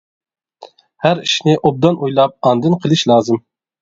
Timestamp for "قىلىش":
2.87-3.05